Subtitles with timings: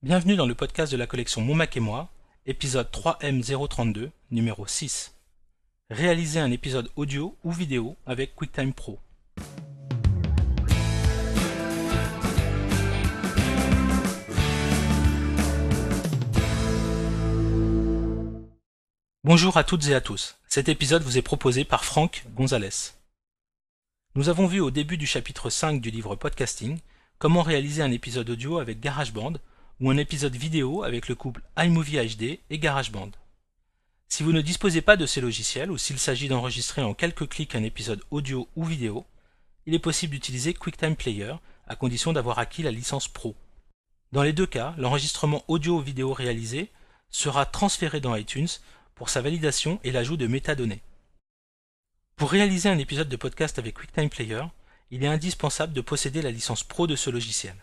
[0.00, 2.08] Bienvenue dans le podcast de la collection Mon Mac et moi,
[2.46, 5.16] épisode 3M032, numéro 6.
[5.90, 9.00] Réaliser un épisode audio ou vidéo avec QuickTime Pro.
[19.24, 20.36] Bonjour à toutes et à tous.
[20.46, 22.92] Cet épisode vous est proposé par Franck Gonzalez.
[24.14, 26.78] Nous avons vu au début du chapitre 5 du livre Podcasting
[27.18, 29.32] comment réaliser un épisode audio avec GarageBand
[29.80, 33.10] ou un épisode vidéo avec le couple iMovie HD et GarageBand.
[34.08, 37.54] Si vous ne disposez pas de ces logiciels ou s'il s'agit d'enregistrer en quelques clics
[37.54, 39.04] un épisode audio ou vidéo,
[39.66, 41.34] il est possible d'utiliser QuickTime Player
[41.66, 43.36] à condition d'avoir acquis la licence Pro.
[44.12, 46.70] Dans les deux cas, l'enregistrement audio ou vidéo réalisé
[47.10, 48.48] sera transféré dans iTunes
[48.94, 50.82] pour sa validation et l'ajout de métadonnées.
[52.16, 54.42] Pour réaliser un épisode de podcast avec QuickTime Player,
[54.90, 57.54] il est indispensable de posséder la licence Pro de ce logiciel.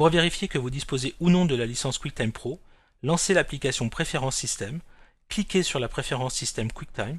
[0.00, 2.58] Pour vérifier que vous disposez ou non de la licence QuickTime Pro,
[3.02, 4.80] lancez l'application Préférences Système,
[5.28, 7.18] cliquez sur la préférence Système QuickTime,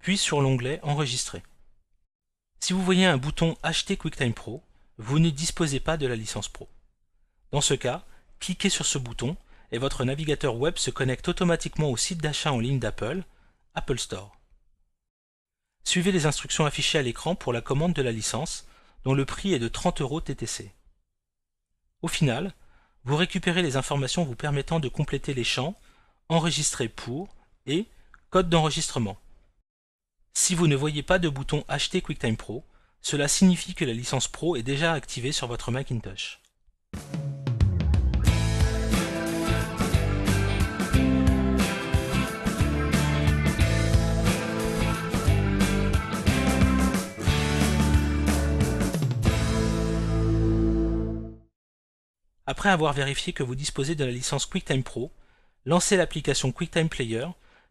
[0.00, 1.44] puis sur l'onglet Enregistrer.
[2.58, 4.60] Si vous voyez un bouton Acheter QuickTime Pro,
[4.98, 6.68] vous ne disposez pas de la licence Pro.
[7.52, 8.04] Dans ce cas,
[8.40, 9.36] cliquez sur ce bouton
[9.70, 13.22] et votre navigateur web se connecte automatiquement au site d'achat en ligne d'Apple,
[13.76, 14.36] Apple Store.
[15.84, 18.66] Suivez les instructions affichées à l'écran pour la commande de la licence,
[19.04, 20.72] dont le prix est de 30 euros TTC.
[22.02, 22.52] Au final,
[23.04, 25.74] vous récupérez les informations vous permettant de compléter les champs
[26.28, 27.34] Enregistrer pour
[27.66, 27.86] et
[28.30, 29.16] Code d'enregistrement.
[30.34, 32.64] Si vous ne voyez pas de bouton Acheter QuickTime Pro,
[33.00, 36.40] cela signifie que la licence Pro est déjà activée sur votre Macintosh.
[52.48, 55.10] Après avoir vérifié que vous disposez de la licence QuickTime Pro,
[55.64, 57.26] lancez l'application QuickTime Player,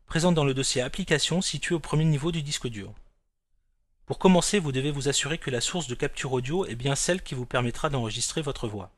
[0.06, 2.94] présente dans le dossier Applications situé au premier niveau du disque dur.
[4.06, 7.24] Pour commencer, vous devez vous assurer que la source de capture audio est bien celle
[7.24, 8.92] qui vous permettra d'enregistrer votre voix.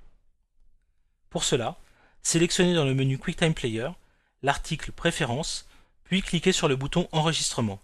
[1.29, 1.77] Pour cela,
[2.23, 3.89] sélectionnez dans le menu QuickTime Player
[4.41, 5.67] l'article Préférences,
[6.05, 7.79] puis cliquez sur le bouton Enregistrement.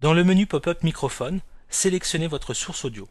[0.00, 3.08] Dans le menu pop-up Microphone, sélectionnez votre source audio.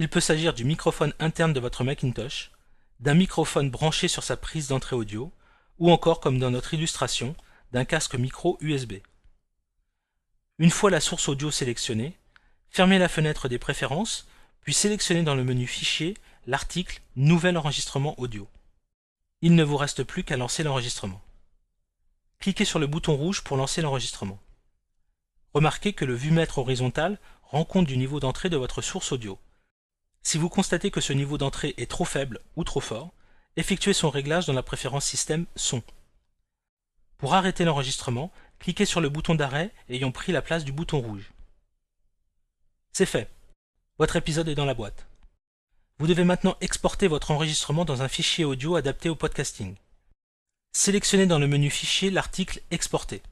[0.00, 2.52] Il peut s'agir du microphone interne de votre Macintosh,
[3.00, 5.32] d'un microphone branché sur sa prise d'entrée audio,
[5.80, 7.34] ou encore comme dans notre illustration,
[7.72, 8.94] d'un casque micro USB.
[10.58, 12.16] Une fois la source audio sélectionnée,
[12.70, 14.28] fermez la fenêtre des préférences,
[14.60, 16.14] puis sélectionnez dans le menu Fichier
[16.46, 18.46] l'article Nouvel enregistrement audio.
[19.42, 21.20] Il ne vous reste plus qu'à lancer l'enregistrement.
[22.38, 24.38] Cliquez sur le bouton rouge pour lancer l'enregistrement.
[25.54, 29.40] Remarquez que le vue-mètre horizontal rend compte du niveau d'entrée de votre source audio.
[30.28, 33.14] Si vous constatez que ce niveau d'entrée est trop faible ou trop fort,
[33.56, 35.82] effectuez son réglage dans la préférence système Son.
[37.16, 41.32] Pour arrêter l'enregistrement, cliquez sur le bouton d'arrêt ayant pris la place du bouton rouge.
[42.92, 43.30] C'est fait.
[43.98, 45.06] Votre épisode est dans la boîte.
[45.98, 49.76] Vous devez maintenant exporter votre enregistrement dans un fichier audio adapté au podcasting.
[50.72, 53.22] Sélectionnez dans le menu Fichier l'article Exporter.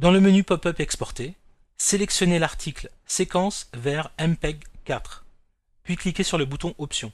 [0.00, 1.36] Dans le menu Pop-up Exporter,
[1.76, 5.24] sélectionnez l'article Séquence vers MPEG 4
[5.88, 7.12] puis cliquez sur le bouton Options.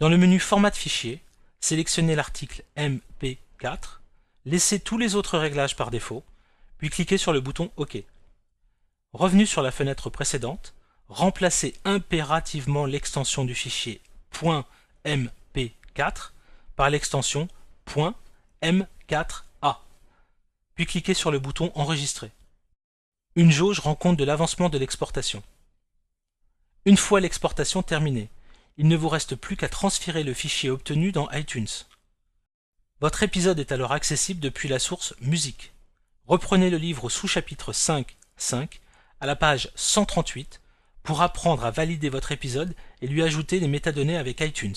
[0.00, 1.22] Dans le menu Format de fichier,
[1.60, 4.00] sélectionnez l'article MP4,
[4.44, 6.24] laissez tous les autres réglages par défaut,
[6.78, 8.02] puis cliquez sur le bouton OK.
[9.12, 10.74] Revenu sur la fenêtre précédente,
[11.06, 14.00] remplacez impérativement l'extension du fichier
[15.04, 16.32] .mp4
[16.74, 17.46] par l'extension
[17.86, 19.76] .m4a,
[20.74, 22.32] puis cliquez sur le bouton Enregistrer.
[23.36, 25.44] Une jauge rend compte de l'avancement de l'exportation.
[26.90, 28.30] Une fois l'exportation terminée,
[28.76, 31.68] il ne vous reste plus qu'à transférer le fichier obtenu dans iTunes.
[33.00, 35.72] Votre épisode est alors accessible depuis la source Musique.
[36.26, 38.80] Reprenez le livre sous-chapitre 5, 5
[39.20, 40.60] à la page 138
[41.04, 44.74] pour apprendre à valider votre épisode et lui ajouter des métadonnées avec iTunes.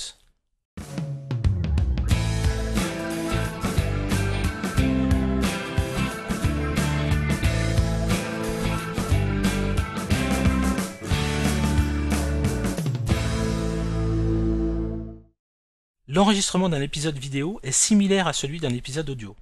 [16.13, 19.35] L'enregistrement d'un épisode vidéo est similaire à celui d'un épisode audio.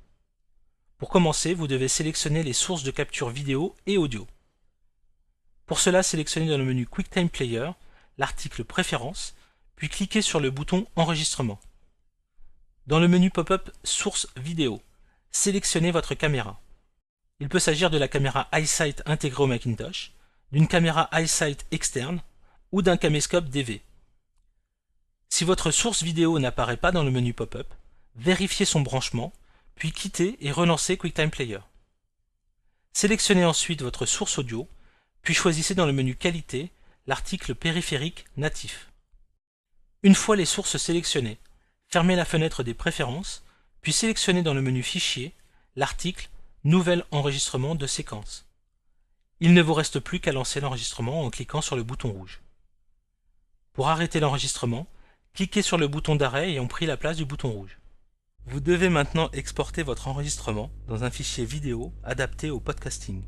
[0.99, 4.25] Pour commencer, vous devez sélectionner les sources de capture vidéo et audio.
[5.65, 7.71] Pour cela, sélectionnez dans le menu QuickTime Player
[8.17, 9.35] l'article Préférences,
[9.75, 11.59] puis cliquez sur le bouton Enregistrement.
[12.87, 14.81] Dans le menu pop-up Source vidéo,
[15.29, 16.57] sélectionnez votre caméra.
[17.41, 20.13] Il peut s'agir de la caméra iSight intégrée au Macintosh,
[20.53, 22.21] d'une caméra iSight externe
[22.71, 23.81] ou d'un caméscope DV.
[25.33, 27.73] Si votre source vidéo n'apparaît pas dans le menu pop-up,
[28.17, 29.31] vérifiez son branchement,
[29.75, 31.61] puis quittez et relancez QuickTime Player.
[32.91, 34.67] Sélectionnez ensuite votre source audio,
[35.21, 36.69] puis choisissez dans le menu Qualité
[37.07, 38.91] l'article périphérique natif.
[40.03, 41.39] Une fois les sources sélectionnées,
[41.87, 43.45] fermez la fenêtre des préférences,
[43.81, 45.33] puis sélectionnez dans le menu Fichier
[45.77, 46.29] l'article
[46.65, 48.45] Nouvel enregistrement de séquence.
[49.39, 52.41] Il ne vous reste plus qu'à lancer l'enregistrement en cliquant sur le bouton rouge.
[53.71, 54.87] Pour arrêter l'enregistrement,
[55.33, 57.77] cliquez sur le bouton d'arrêt ayant pris la place du bouton rouge.
[58.45, 63.23] Vous devez maintenant exporter votre enregistrement dans un fichier vidéo adapté au podcasting.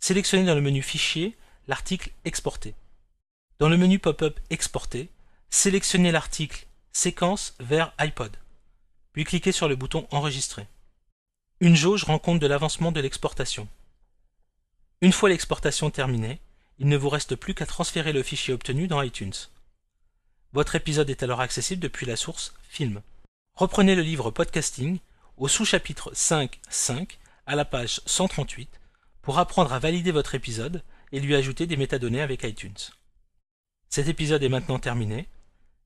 [0.00, 1.36] Sélectionnez dans le menu Fichier
[1.68, 2.74] l'article Exporter.
[3.58, 5.10] Dans le menu pop-up Exporter,
[5.50, 8.36] sélectionnez l'article Séquence vers iPod,
[9.12, 10.66] puis cliquez sur le bouton Enregistrer.
[11.60, 13.68] Une jauge rend compte de l'avancement de l'exportation.
[15.00, 16.40] Une fois l'exportation terminée,
[16.78, 19.34] il ne vous reste plus qu'à transférer le fichier obtenu dans iTunes.
[20.54, 23.02] Votre épisode est alors accessible depuis la source Film.
[23.56, 25.00] Reprenez le livre Podcasting
[25.36, 27.18] au sous-chapitre 5.5
[27.48, 28.70] à la page 138
[29.20, 32.72] pour apprendre à valider votre épisode et lui ajouter des métadonnées avec iTunes.
[33.88, 35.26] Cet épisode est maintenant terminé.